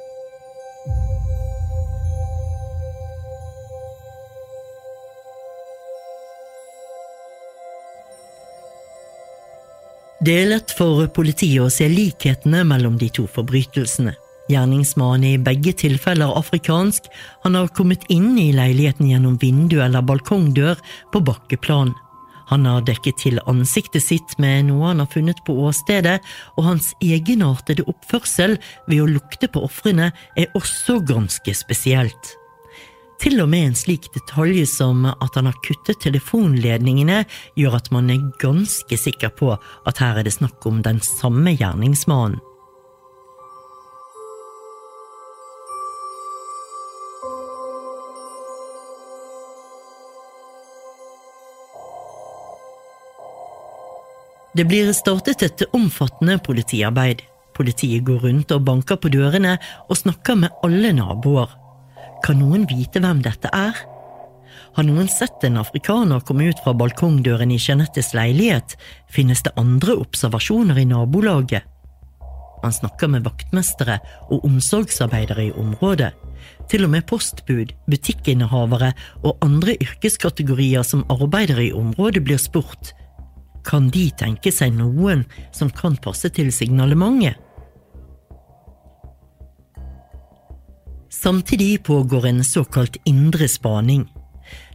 Det 10.24 10.34
er 10.40 10.46
lett 10.48 10.70
for 10.72 11.04
politiet 11.12 11.60
å 11.60 11.72
se 11.72 11.84
likhetene 11.90 12.62
mellom 12.64 12.94
de 12.96 13.10
to 13.12 13.26
forbrytelsene. 13.28 14.14
Gjerningsmannen 14.48 15.24
er 15.28 15.34
i 15.36 15.42
begge 15.42 15.74
tilfeller 15.82 16.32
afrikansk, 16.38 17.10
han 17.42 17.58
har 17.58 17.68
kommet 17.76 18.06
inn 18.12 18.30
i 18.40 18.46
leiligheten 18.56 19.10
gjennom 19.10 19.34
vindu 19.42 19.82
eller 19.84 20.06
balkongdør 20.06 20.80
på 21.12 21.20
bakkeplan. 21.28 21.92
Han 22.48 22.64
har 22.68 22.86
dekket 22.88 23.20
til 23.20 23.42
ansiktet 23.50 24.06
sitt 24.06 24.36
med 24.40 24.70
noe 24.70 24.94
han 24.94 25.02
har 25.02 25.10
funnet 25.12 25.42
på 25.44 25.58
åstedet, 25.66 26.16
og 26.56 26.70
hans 26.70 26.92
egenartede 27.04 27.84
oppførsel 27.90 28.56
ved 28.88 29.04
å 29.04 29.10
lukte 29.18 29.50
på 29.52 29.66
ofrene 29.66 30.12
er 30.40 30.56
også 30.56 31.02
ganske 31.04 31.56
spesielt. 31.58 32.32
Til 33.22 33.40
og 33.40 33.48
med 33.48 33.68
en 33.68 33.76
slik 33.78 34.10
detalj 34.14 34.64
som 34.68 35.06
at 35.08 35.36
han 35.38 35.46
har 35.48 35.60
kuttet 35.64 36.02
telefonledningene, 36.04 37.22
gjør 37.58 37.78
at 37.78 37.92
man 37.94 38.10
er 38.12 38.26
ganske 38.42 38.98
sikker 38.98 39.32
på 39.38 39.54
at 39.54 40.02
her 40.02 40.20
er 40.20 40.26
det 40.26 40.34
snakk 40.36 40.66
om 40.68 40.82
den 40.84 41.00
samme 41.04 41.54
gjerningsmannen. 41.54 42.42
Det 54.54 54.62
blir 54.70 54.92
startet 54.94 55.42
et 55.42 55.64
omfattende 55.74 56.36
politiarbeid. 56.38 57.24
Politiet 57.58 58.04
går 58.06 58.22
rundt 58.22 58.54
og 58.54 58.62
banker 58.68 59.00
på 59.02 59.10
dørene 59.10 59.56
og 59.88 59.98
snakker 59.98 60.38
med 60.38 60.54
alle 60.62 60.92
naboer. 60.94 61.63
Kan 62.24 62.40
noen 62.40 62.64
vite 62.70 63.02
hvem 63.04 63.20
dette 63.24 63.50
er? 63.52 63.76
Har 64.74 64.86
noen 64.86 65.10
sett 65.12 65.44
en 65.44 65.60
afrikaner 65.60 66.24
komme 66.26 66.48
ut 66.50 66.62
fra 66.64 66.72
balkongdøren 66.74 67.52
i 67.52 67.60
Jeanettes 67.60 68.14
leilighet? 68.16 68.76
Finnes 69.12 69.44
det 69.44 69.52
andre 69.60 69.98
observasjoner 70.00 70.80
i 70.80 70.86
nabolaget? 70.88 71.68
Han 72.64 72.72
snakker 72.72 73.10
med 73.12 73.26
vaktmestere 73.26 73.98
og 74.32 74.46
omsorgsarbeidere 74.48 75.50
i 75.50 75.54
området. 75.60 76.14
Til 76.72 76.86
og 76.86 76.94
med 76.94 77.04
postbud, 77.08 77.74
butikkinnehavere 77.92 78.94
og 79.22 79.44
andre 79.44 79.76
yrkeskategorier 79.84 80.84
som 80.84 81.04
arbeider 81.12 81.60
i 81.60 81.72
området 81.76 82.24
blir 82.24 82.40
spurt 82.40 82.94
kan 83.64 83.88
de 83.92 84.08
tenke 84.18 84.52
seg 84.52 84.74
noen 84.76 85.24
som 85.54 85.72
kan 85.72 85.96
passe 86.04 86.28
til 86.36 86.52
signalementet? 86.52 87.40
Samtidig 91.14 91.82
pågår 91.82 92.26
en 92.26 92.44
såkalt 92.44 92.96
indre 93.04 93.48
spaning. 93.48 94.08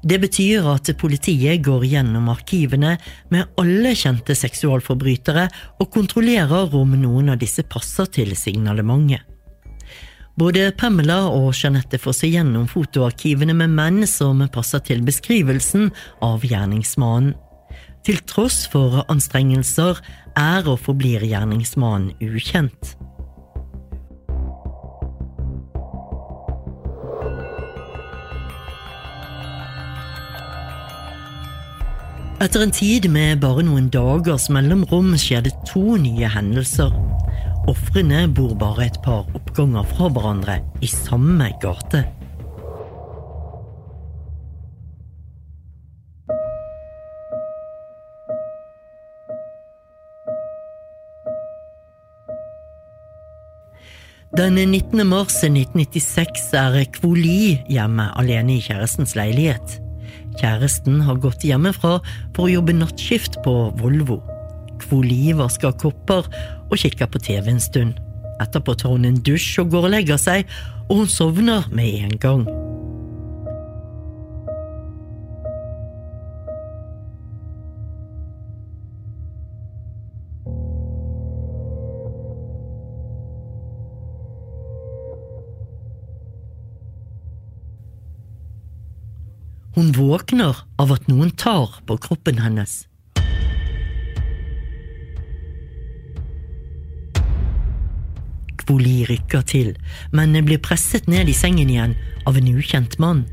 Det 0.01 0.19
betyr 0.19 0.67
at 0.71 0.89
politiet 0.97 1.63
går 1.65 1.83
gjennom 1.85 2.29
arkivene 2.31 2.93
med 3.29 3.59
alle 3.59 3.91
kjente 3.95 4.35
seksualforbrytere 4.35 5.49
og 5.83 5.91
kontrollerer 5.93 6.75
om 6.79 6.95
noen 7.01 7.33
av 7.33 7.41
disse 7.41 7.65
passer 7.67 8.07
til 8.15 8.31
signalementet. 8.39 9.25
Både 10.39 10.69
Pamela 10.79 11.25
og 11.27 11.51
Jeanette 11.51 11.99
får 11.99 12.15
se 12.21 12.31
gjennom 12.31 12.69
fotoarkivene 12.71 13.53
med 13.59 13.75
menn 13.75 14.07
som 14.07 14.39
passer 14.53 14.79
til 14.87 15.03
beskrivelsen 15.03 15.89
av 16.23 16.47
gjerningsmannen. 16.47 17.35
Til 18.07 18.23
tross 18.23 18.63
for 18.71 19.03
anstrengelser 19.11 19.99
er 20.39 20.71
og 20.71 20.79
forblir 20.87 21.27
gjerningsmannen 21.27 22.15
ukjent. 22.23 22.95
Etter 32.39 32.61
en 32.63 32.71
tid 32.71 33.03
med 33.11 33.41
bare 33.43 33.65
noen 33.67 33.89
dagers 33.91 34.45
mellomrom 34.55 35.09
skjer 35.19 35.41
det 35.43 35.51
to 35.67 35.97
nye 35.99 36.27
hendelser. 36.31 36.93
Ofrene 37.67 38.21
bor 38.31 38.53
bare 38.61 38.85
et 38.85 38.99
par 39.03 39.27
oppganger 39.35 39.83
fra 39.89 40.07
hverandre 40.07 40.55
i 40.79 40.87
samme 40.87 41.49
gate. 41.59 42.05
Den 54.39 54.55
19. 54.63 55.03
mars 55.11 55.41
1996 55.43 56.47
er 56.55 56.79
Kvoli 56.95 57.59
hjemme 57.67 58.07
alene 58.15 58.55
i 58.55 58.63
kjærestens 58.63 59.17
leilighet. 59.19 59.81
Kjæresten 60.39 61.01
har 61.03 61.19
gått 61.19 61.43
hjemmefra 61.43 61.97
for 62.35 62.45
å 62.45 62.53
jobbe 62.53 62.75
nattskift 62.77 63.41
på 63.43 63.55
Volvo. 63.79 64.21
Kvoli 64.79 65.33
vasker 65.35 65.75
kopper 65.81 66.29
og 66.69 66.77
kikker 66.79 67.11
på 67.11 67.21
TV 67.25 67.51
en 67.51 67.63
stund. 67.63 67.99
Etterpå 68.39 68.77
tar 68.79 68.95
hun 68.95 69.09
en 69.09 69.19
dusj 69.19 69.59
og 69.65 69.75
går 69.75 69.89
og 69.89 69.95
legger 69.97 70.21
seg, 70.21 70.47
og 70.87 71.03
hun 71.03 71.11
sovner 71.11 71.67
med 71.75 72.05
en 72.05 72.17
gang. 72.23 72.47
Våkner 89.99 90.63
av 90.79 90.93
at 90.95 91.09
noen 91.11 91.31
tar 91.35 91.81
på 91.87 91.97
kroppen 92.01 92.39
hennes. 92.41 92.85
Kvoli 98.63 99.03
rykker 99.09 99.43
til, 99.49 99.73
men 100.13 100.37
blir 100.45 100.61
presset 100.61 101.09
ned 101.09 101.29
i 101.29 101.35
sengen 101.35 101.71
igjen 101.73 101.95
av 102.29 102.37
en 102.37 102.49
ukjent 102.53 102.99
mann. 103.01 103.25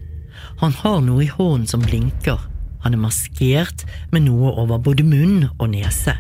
Han 0.63 0.73
har 0.83 1.03
noe 1.05 1.27
i 1.27 1.33
hånden 1.33 1.69
som 1.69 1.85
blinker. 1.85 2.41
Han 2.85 2.97
er 2.97 3.03
maskert 3.03 3.85
med 4.13 4.27
noe 4.29 4.55
over 4.57 4.81
både 4.81 5.05
munn 5.05 5.49
og 5.59 5.69
nese. 5.75 6.17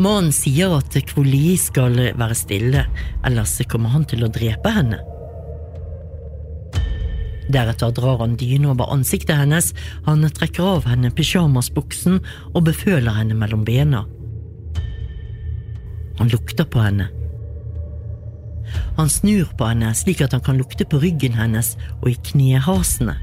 Mannen 0.00 0.32
sier 0.32 0.72
at 0.78 0.96
Kvoli 1.10 1.56
skal 1.60 1.96
være 2.18 2.36
stille, 2.36 2.84
ellers 3.26 3.58
kommer 3.68 3.92
han 3.96 4.08
til 4.08 4.24
å 4.24 4.32
drepe 4.32 4.72
henne. 4.72 5.00
Deretter 7.48 7.92
drar 7.96 8.20
han 8.20 8.36
dyne 8.36 8.72
over 8.74 8.90
ansiktet 8.92 9.38
hennes, 9.40 9.72
han 10.04 10.26
trekker 10.36 10.74
av 10.76 10.88
henne 10.90 11.10
pysjamasbuksen 11.14 12.20
og 12.52 12.66
beføler 12.68 13.16
henne 13.16 13.36
mellom 13.38 13.64
bena. 13.64 14.04
Han 16.18 16.28
lukter 16.32 16.66
på 16.68 16.82
henne. 16.82 17.08
Han 18.98 19.08
snur 19.08 19.48
på 19.56 19.70
henne 19.70 19.94
slik 19.96 20.20
at 20.24 20.34
han 20.36 20.44
kan 20.44 20.58
lukte 20.60 20.84
på 20.84 21.00
ryggen 21.00 21.38
hennes 21.38 21.76
og 22.02 22.10
i 22.12 22.18
knehasene. 22.32 23.14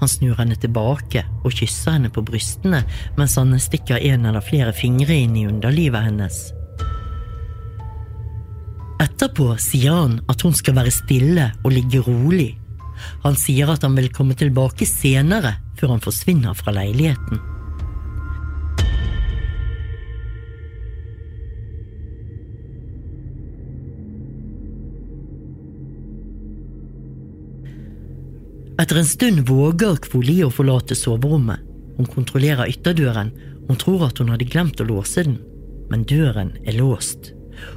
Han 0.00 0.10
snur 0.10 0.38
henne 0.38 0.56
tilbake 0.58 1.24
og 1.42 1.52
kysser 1.54 1.98
henne 1.98 2.10
på 2.10 2.24
brystene 2.26 2.80
mens 3.18 3.36
han 3.38 3.52
stikker 3.60 4.00
en 4.00 4.26
eller 4.30 4.42
flere 4.42 4.72
fingre 4.74 5.14
inn 5.26 5.36
i 5.38 5.46
underlivet 5.50 6.08
hennes. 6.08 6.40
Etterpå 9.02 9.52
sier 9.60 9.94
han 9.98 10.20
at 10.30 10.42
hun 10.46 10.54
skal 10.54 10.78
være 10.78 10.94
stille 10.94 11.50
og 11.62 11.74
ligge 11.74 12.02
rolig. 12.06 12.52
Han 13.24 13.38
sier 13.38 13.70
at 13.72 13.86
han 13.86 13.96
vil 13.98 14.12
komme 14.14 14.36
tilbake 14.38 14.88
senere, 14.88 15.56
før 15.78 15.96
han 15.96 16.04
forsvinner 16.04 16.54
fra 16.58 16.74
leiligheten. 16.76 17.42
Etter 28.82 28.98
en 28.98 29.06
stund 29.06 29.44
våger 29.46 30.00
Kvoli 30.02 30.40
å 30.42 30.50
forlate 30.50 30.96
soverommet. 30.98 31.60
Hun 31.98 32.08
kontrollerer 32.08 32.70
ytterdøren. 32.72 33.30
Hun 33.68 33.78
tror 33.78 34.08
at 34.08 34.18
hun 34.18 34.32
hadde 34.32 34.48
glemt 34.50 34.80
å 34.82 34.88
låse 34.88 35.22
den, 35.22 35.36
men 35.92 36.02
døren 36.08 36.50
er 36.66 36.80
låst. 36.80 37.30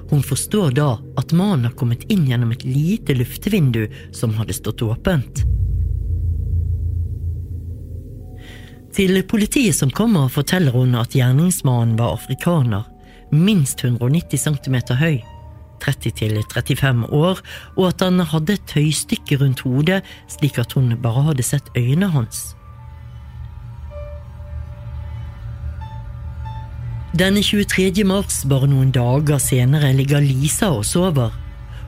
Hun 0.10 0.24
forstår 0.24 0.74
da 0.78 0.90
at 1.20 1.34
mannen 1.34 1.68
har 1.70 1.76
kommet 1.80 2.06
inn 2.12 2.26
gjennom 2.30 2.54
et 2.56 2.66
lite 2.68 3.16
luftevindu 3.18 3.86
som 4.16 4.36
hadde 4.40 4.56
stått 4.58 4.84
åpent. 4.86 5.46
Til 8.96 9.20
politiet 9.28 9.76
som 9.76 9.92
kommer, 9.92 10.30
forteller 10.32 10.72
hun 10.72 10.96
at 10.96 11.16
gjerningsmannen 11.18 11.98
var 12.00 12.16
afrikaner, 12.16 12.86
minst 13.36 13.84
190 13.84 14.40
cm 14.40 14.78
høy, 15.02 15.18
30-35 15.84 17.10
år, 17.12 17.42
og 17.76 17.88
at 17.90 18.06
han 18.06 18.24
hadde 18.24 18.56
et 18.56 18.70
tøystykke 18.72 19.42
rundt 19.42 19.66
hodet 19.68 20.00
slik 20.32 20.62
at 20.62 20.78
hun 20.78 20.94
bare 21.04 21.26
hadde 21.28 21.44
sett 21.44 21.68
øynene 21.76 22.08
hans. 22.14 22.54
Den 27.16 27.38
23. 27.40 28.04
mars, 28.04 28.42
bare 28.44 28.68
noen 28.68 28.90
dager 28.92 29.38
senere, 29.40 29.94
ligger 29.96 30.20
Lisa 30.20 30.68
og 30.76 30.82
sover. 30.84 31.32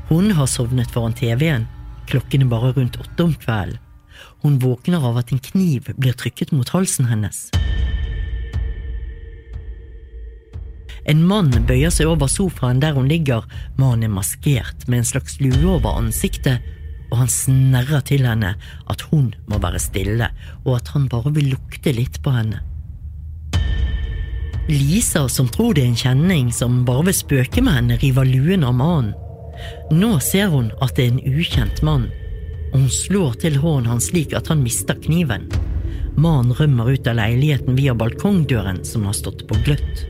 Hun 0.08 0.30
har 0.38 0.48
sovnet 0.48 0.94
foran 0.94 1.18
TV-en. 1.20 1.66
Klokken 2.08 2.46
er 2.46 2.52
bare 2.54 2.70
rundt 2.78 2.96
åtte 2.96 3.26
om 3.26 3.34
kvelden. 3.36 3.82
Hun 4.46 4.56
våkner 4.63 5.04
av 5.04 5.20
at 5.20 5.34
en 5.36 5.42
kniv 5.44 5.90
blir 6.00 6.16
trykket 6.16 6.54
mot 6.56 6.72
halsen 6.72 7.10
hennes. 7.12 7.42
En 11.12 11.28
mann 11.28 11.52
bøyer 11.68 11.92
seg 11.92 12.08
over 12.08 12.32
sofaen 12.32 12.80
der 12.80 12.96
hun 12.96 13.12
ligger, 13.12 13.44
mannen 13.76 14.08
er 14.08 14.16
maskert 14.16 14.88
med 14.88 15.02
en 15.02 15.12
slags 15.12 15.42
lue 15.44 15.60
over 15.74 16.00
ansiktet, 16.06 16.63
og 17.12 17.26
han 17.26 17.36
snerrer 17.36 18.08
til 18.08 18.24
henne 18.24 18.56
at 18.88 19.06
hun 19.12 19.34
må 19.52 19.60
være 19.60 19.84
stille, 19.90 20.32
og 20.63 20.80
at 20.80 20.96
han 20.96 21.12
bare 21.12 21.36
vil 21.36 21.52
lukte 21.58 21.92
litt 22.00 22.24
på 22.24 22.32
henne. 22.40 22.63
Lisa, 24.67 25.30
som 25.30 25.47
tror 25.47 25.73
det 25.73 25.86
er 25.86 25.91
en 25.93 25.99
kjenning 25.99 26.51
som 26.51 26.84
bare 26.88 27.08
vil 27.08 27.15
spøke 27.15 27.63
med 27.63 27.77
henne, 27.77 27.99
river 28.01 28.27
luen 28.27 28.65
av 28.67 28.75
mannen. 28.75 29.13
Nå 29.91 30.17
ser 30.21 30.51
hun 30.53 30.69
at 30.84 30.97
det 30.97 31.08
er 31.08 31.13
en 31.15 31.38
ukjent 31.39 31.80
mann, 31.88 32.10
hun 32.73 32.89
slår 32.91 33.38
til 33.41 33.56
hånden 33.62 33.88
hans 33.89 34.10
slik 34.12 34.36
at 34.36 34.49
han 34.51 34.63
mister 34.63 34.97
kniven. 34.99 35.47
Mannen 36.17 36.53
rømmer 36.58 36.91
ut 36.93 37.08
av 37.08 37.17
leiligheten 37.19 37.77
via 37.77 37.95
balkongdøren 37.95 38.84
som 38.86 39.06
har 39.08 39.15
stått 39.15 39.45
på 39.47 39.58
gløtt. 39.65 40.03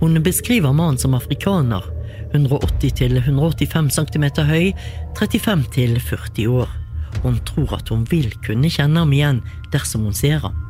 Hun 0.00 0.16
beskriver 0.24 0.72
mannen 0.76 0.98
som 0.98 1.16
afrikaner, 1.18 1.84
180 2.32 3.20
185 3.20 3.90
cm 3.98 4.26
høy, 4.48 4.72
35 5.18 5.66
40 6.00 6.48
år. 6.62 6.72
Hun 7.22 7.38
tror 7.48 7.78
at 7.78 7.88
hun 7.92 8.04
vil 8.10 8.32
kunne 8.44 8.70
kjenne 8.72 9.04
ham 9.04 9.12
igjen 9.12 9.42
dersom 9.72 10.08
hun 10.08 10.16
ser 10.16 10.40
ham. 10.44 10.65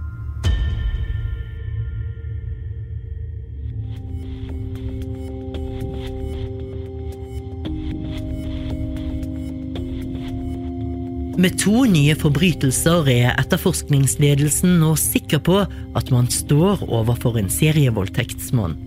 Med 11.36 11.58
to 11.60 11.82
nye 11.84 12.14
forbrytelser 12.16 13.08
er 13.12 13.34
etterforskningsledelsen 13.36 14.78
nå 14.80 14.94
sikker 14.96 15.42
på 15.44 15.58
at 15.68 16.08
man 16.14 16.30
står 16.32 16.86
overfor 16.86 17.36
en 17.36 17.50
serievoldtektsmann. 17.52 18.78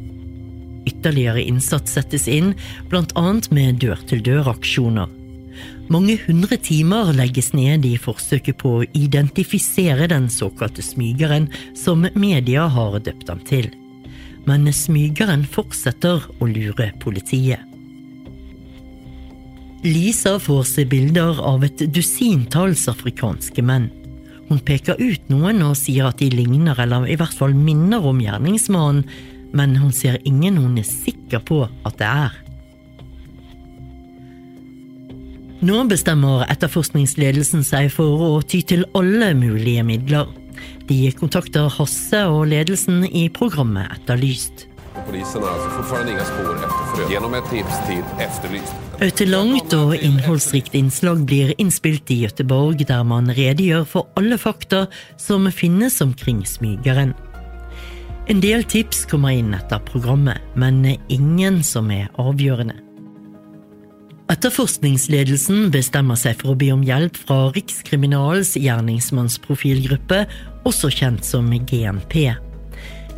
Ytterligere 0.89 1.43
innsats 1.45 1.93
settes 1.93 2.25
inn, 2.25 2.55
bl.a. 2.89 3.25
med 3.53 3.77
dør-til-dør-aksjoner. 3.83 5.13
Mange 5.93 6.17
hundre 6.25 6.57
timer 6.57 7.13
legges 7.13 7.51
ned 7.53 7.85
i 7.85 7.95
forsøket 8.01 8.57
på 8.61 8.79
å 8.79 8.89
identifisere 8.97 10.09
den 10.09 10.25
såkalte 10.33 10.81
smygeren 10.85 11.51
som 11.77 12.07
media 12.17 12.65
har 12.65 12.97
døpt 13.05 13.29
ham 13.29 13.45
til. 13.45 13.69
Men 14.49 14.65
smygeren 14.73 15.45
fortsetter 15.45 16.25
å 16.41 16.49
lure 16.49 16.95
politiet. 17.03 17.68
Lisa 19.83 20.39
får 20.39 20.63
se 20.67 20.83
bilder 20.85 21.39
av 21.39 21.63
et 21.63 21.81
dusintalls 21.95 22.83
afrikanske 22.91 23.63
menn. 23.63 23.87
Hun 24.49 24.59
peker 24.65 24.99
ut 24.99 25.29
noen 25.31 25.61
og 25.63 25.77
sier 25.79 26.09
at 26.09 26.19
de 26.19 26.27
ligner 26.33 26.79
eller 26.83 27.05
i 27.07 27.15
hvert 27.19 27.35
fall 27.37 27.53
minner 27.55 28.03
om 28.03 28.19
gjerningsmannen, 28.19 29.05
men 29.55 29.77
hun 29.79 29.93
ser 29.95 30.19
ingen 30.27 30.59
hun 30.59 30.75
er 30.81 30.87
sikker 30.87 31.41
på 31.47 31.61
at 31.87 31.95
det 32.01 32.09
er. 32.09 32.35
Nå 35.63 35.79
bestemmer 35.91 36.45
etterforskningsledelsen 36.51 37.63
seg 37.67 37.89
for 37.91 38.27
å 38.27 38.29
ty 38.43 38.61
til 38.67 38.85
alle 38.95 39.31
mulige 39.35 39.83
midler. 39.87 40.27
De 40.91 41.01
kontakter 41.15 41.71
Hasse 41.71 42.25
og 42.27 42.49
ledelsen 42.51 43.05
i 43.07 43.27
programmet 43.31 43.91
Etterlyst. 43.95 44.67
Polisen 45.07 45.43
har 45.43 45.55
altså 45.55 45.71
fortfarande 45.77 46.17
inga 46.17 46.27
spår 46.27 46.53
etter 46.57 46.93
frø. 46.93 47.09
Gjennom 47.15 47.39
et 47.39 47.51
tips 47.53 47.83
til 47.87 48.23
Efterlyst. 48.23 48.88
Et 48.99 49.21
langt 49.31 49.71
og 49.77 49.93
innholdsrikt 49.95 50.73
innslag 50.75 51.21
blir 51.23 51.53
innspilt 51.55 52.09
i 52.11 52.17
Gøteborg, 52.25 52.81
der 52.83 53.05
man 53.07 53.31
redegjør 53.31 53.85
for 53.87 54.09
alle 54.19 54.35
fakta 54.35 54.89
som 55.15 55.47
finnes 55.55 56.01
omkring 56.03 56.41
smygeren. 56.43 57.13
En 58.27 58.43
del 58.43 58.65
tips 58.67 59.05
kommer 59.07 59.37
inn 59.39 59.55
etter 59.55 59.79
programmet, 59.87 60.43
men 60.59 60.83
ingen 61.07 61.61
som 61.63 61.87
er 61.95 62.11
avgjørende. 62.19 62.75
Etterforskningsledelsen 64.29 65.71
bestemmer 65.71 66.19
seg 66.19 66.35
for 66.43 66.51
å 66.51 66.59
be 66.59 66.67
om 66.75 66.83
hjelp 66.83 67.15
fra 67.23 67.47
Rikskriminalens 67.55 68.57
gjerningsmannsprofilgruppe, 68.59 70.25
også 70.67 70.91
kjent 70.91 71.23
som 71.23 71.47
GNP. 71.47 72.35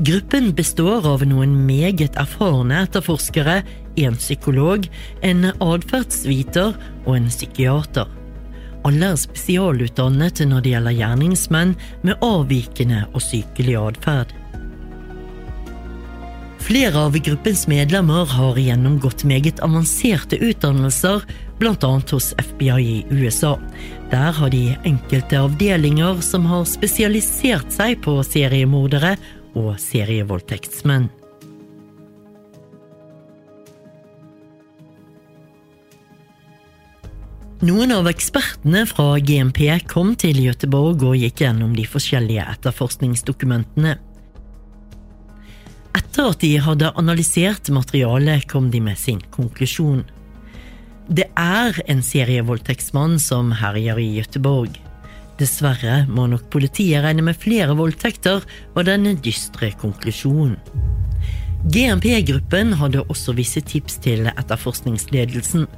Gruppen 0.01 0.53
består 0.55 1.09
av 1.09 1.25
noen 1.27 1.57
meget 1.65 2.15
erfarne 2.21 2.85
etterforskere, 2.85 3.63
en 3.99 4.17
psykolog, 4.19 4.87
en 5.21 5.51
atferdsviter 5.51 6.75
og 7.05 7.15
en 7.17 7.29
psykiater. 7.31 8.09
Alle 8.87 9.11
er 9.13 9.19
spesialutdannet 9.19 10.41
når 10.49 10.63
det 10.63 10.73
gjelder 10.73 10.97
gjerningsmenn 10.97 11.73
med 12.05 12.23
avvikende 12.25 13.03
og 13.11 13.21
sykelig 13.25 13.77
atferd. 13.77 14.33
Flere 16.61 17.07
av 17.07 17.17
gruppens 17.17 17.65
medlemmer 17.67 18.25
har 18.29 18.57
gjennomgått 18.57 19.23
meget 19.27 19.59
avanserte 19.65 20.37
utdannelser, 20.37 21.23
bl.a. 21.59 21.93
hos 22.11 22.31
FBI 22.37 22.69
i 22.81 23.05
USA. 23.09 23.55
Der 24.11 24.31
har 24.37 24.53
de 24.53 24.75
enkelte 24.85 25.41
avdelinger 25.41 26.21
som 26.25 26.45
har 26.49 26.67
spesialisert 26.69 27.73
seg 27.73 28.01
på 28.05 28.19
seriemordere 28.25 29.15
og 29.57 29.73
serievoldtektsmenn. 29.81 31.09
Noen 37.61 37.91
av 37.93 38.07
ekspertene 38.09 38.87
fra 38.89 39.19
GMP 39.21 39.67
kom 39.85 40.15
til 40.17 40.39
Gøteborg 40.41 41.03
og 41.05 41.19
gikk 41.21 41.43
gjennom 41.43 41.75
de 41.77 41.83
forskjellige 41.85 42.41
etterforskningsdokumentene. 42.55 43.91
Etter 45.93 46.29
at 46.31 46.41
de 46.41 46.55
hadde 46.65 46.89
analysert 46.97 47.69
materialet, 47.69 48.47
kom 48.49 48.71
de 48.73 48.81
med 48.81 48.97
sin 48.97 49.21
konklusjon. 49.35 50.01
Det 51.05 51.27
er 51.37 51.77
en 51.85 52.01
serievoldtektsmann 52.01 53.19
som 53.21 53.53
herjer 53.61 54.01
i 54.01 54.07
Gøteborg. 54.15 54.79
Dessverre 55.37 56.07
må 56.09 56.25
nok 56.31 56.49
politiet 56.49 57.05
regne 57.05 57.27
med 57.29 57.37
flere 57.37 57.77
voldtekter, 57.77 58.41
var 58.73 58.89
denne 58.89 59.13
dystre 59.21 59.69
konklusjonen. 59.77 60.57
GMP-gruppen 61.69 62.73
hadde 62.81 63.05
også 63.05 63.37
visse 63.37 63.61
tips 63.61 64.01
til 64.01 64.25
etterforskningsledelsen. 64.33 65.69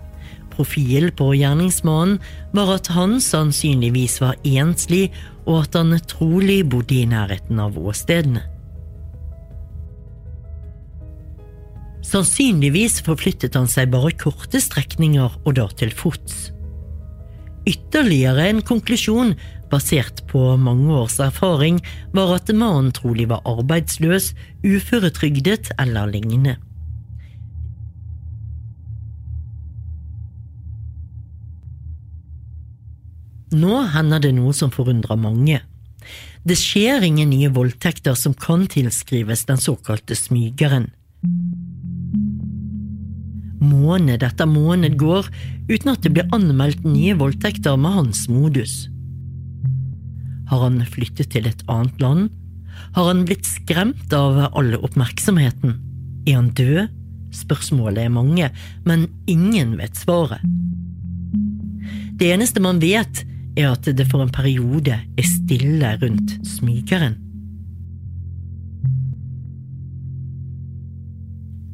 Profil 0.53 1.09
på 1.17 1.31
gjerningsmannen 1.33 2.19
var 2.53 2.75
at 2.75 2.89
han 2.93 3.17
sannsynligvis 3.23 4.19
var 4.21 4.37
enslig, 4.45 5.07
og 5.47 5.65
at 5.65 5.77
han 5.79 5.95
trolig 6.07 6.61
bodde 6.69 7.01
i 7.01 7.07
nærheten 7.09 7.59
av 7.59 7.77
åstedene. 7.79 8.43
Sannsynligvis 12.03 12.99
forflyttet 13.01 13.55
han 13.57 13.69
seg 13.71 13.89
bare 13.93 14.11
korte 14.19 14.61
strekninger, 14.61 15.39
og 15.43 15.55
da 15.57 15.65
til 15.79 15.93
fots. 15.95 16.51
Ytterligere 17.65 18.49
en 18.51 18.61
konklusjon, 18.65 19.33
basert 19.71 20.21
på 20.29 20.57
mange 20.59 20.91
års 20.93 21.15
erfaring, 21.23 21.79
var 22.13 22.35
at 22.35 22.51
mannen 22.53 22.91
trolig 22.93 23.29
var 23.31 23.41
arbeidsløs, 23.49 24.33
uføretrygdet 24.61 25.71
eller 25.79 26.11
lignende. 26.11 26.57
Nå 33.53 33.83
hender 33.93 34.21
det 34.23 34.33
noe 34.33 34.53
som 34.57 34.71
forundrer 34.73 35.19
mange. 35.19 35.59
Det 36.43 36.57
skjer 36.59 37.05
ingen 37.05 37.29
nye 37.31 37.51
voldtekter 37.53 38.17
som 38.19 38.33
kan 38.35 38.65
tilskrives 38.67 39.45
den 39.47 39.61
såkalte 39.61 40.17
smygeren. 40.17 40.89
Måned 43.63 44.25
etter 44.25 44.49
måned 44.49 44.97
går 44.99 45.29
uten 45.69 45.93
at 45.93 46.01
det 46.03 46.11
blir 46.15 46.33
anmeldt 46.35 46.83
nye 46.83 47.15
voldtekter 47.15 47.77
med 47.79 47.95
hans 47.95 48.25
modus. 48.27 48.87
Har 50.49 50.65
han 50.65 50.81
flyttet 50.83 51.31
til 51.31 51.47
et 51.47 51.63
annet 51.71 52.01
land? 52.03 52.33
Har 52.97 53.07
han 53.07 53.23
blitt 53.29 53.47
skremt 53.47 54.11
av 54.13 54.49
all 54.51 54.73
oppmerksomheten? 54.81 55.77
Er 56.27 56.41
han 56.41 56.51
død? 56.57 56.91
Spørsmålet 57.33 58.03
er 58.03 58.13
mange, 58.13 58.49
men 58.85 59.07
ingen 59.31 59.77
vet 59.79 59.95
svaret. 59.97 60.43
Det 62.19 62.29
eneste 62.29 62.61
man 62.61 62.81
vet, 62.83 63.23
er 63.55 63.73
at 63.73 63.85
det 63.85 64.05
for 64.09 64.23
en 64.23 64.33
periode 64.33 64.95
er 64.95 65.27
stille 65.27 65.93
rundt 66.01 66.37
smygeren. 66.47 67.19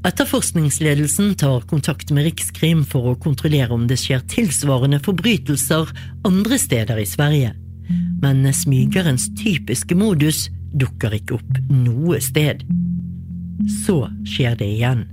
Etterforskningsledelsen 0.07 1.33
tar 1.35 1.65
kontakt 1.67 2.11
med 2.15 2.23
Rikskrim 2.29 2.85
for 2.87 3.11
å 3.11 3.17
kontrollere 3.19 3.75
om 3.75 3.83
det 3.89 3.97
skjer 3.99 4.23
tilsvarende 4.31 5.01
forbrytelser 5.03 5.91
andre 6.27 6.59
steder 6.61 7.01
i 7.01 7.07
Sverige. 7.09 7.51
Men 8.23 8.47
smygerens 8.55 9.27
typiske 9.39 9.97
modus 9.99 10.47
dukker 10.71 11.17
ikke 11.19 11.39
opp 11.39 11.61
noe 11.67 12.21
sted. 12.23 12.63
Så 13.83 14.05
skjer 14.23 14.55
det 14.59 14.71
igjen. 14.77 15.03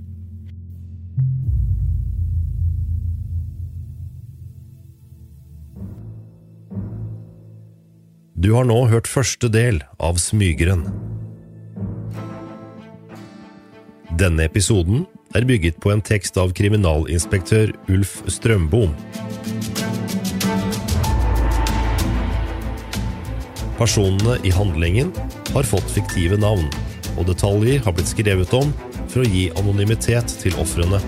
Du 8.37 8.51
har 8.53 8.67
nå 8.69 8.75
hørt 8.85 9.07
første 9.09 9.47
del 9.49 9.79
av 9.97 10.19
Smygeren. 10.21 10.83
Denne 14.21 14.45
episoden 14.45 15.07
er 15.33 15.47
bygget 15.49 15.79
på 15.81 15.89
en 15.89 16.03
tekst 16.05 16.37
av 16.37 16.53
kriminalinspektør 16.53 17.73
Ulf 17.89 18.11
Strømbom. 18.29 18.93
Personene 23.79 24.37
i 24.45 24.53
handlingen 24.53 25.09
har 25.55 25.65
fått 25.65 25.89
fiktive 25.95 26.37
navn, 26.37 26.69
og 27.17 27.25
detaljer 27.31 27.81
har 27.87 27.97
blitt 27.97 28.13
skrevet 28.13 28.53
om 28.53 28.69
for 29.07 29.23
å 29.23 29.31
gi 29.33 29.47
anonymitet 29.57 30.37
til 30.43 30.61
ofrene. 30.61 31.01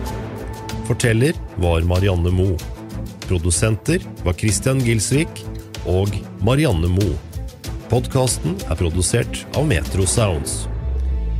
Forteller 0.89 1.37
var 1.61 1.85
Marianne 1.85 2.33
Moe. 2.33 2.57
Produsenter 3.29 4.01
var 4.25 4.33
Christian 4.41 4.81
Gilsvik 4.81 5.45
og 5.87 6.15
Marianne 6.43 6.89
Moe. 6.91 7.15
Podkasten 7.89 8.57
er 8.69 8.77
produsert 8.79 9.45
av 9.57 9.65
Metro 9.69 10.05
Sounds. 10.09 10.67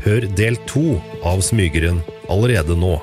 Hør 0.06 0.26
del 0.40 0.56
to 0.70 0.98
av 1.28 1.44
Smygeren 1.46 2.00
allerede 2.32 2.78
nå. 2.80 2.96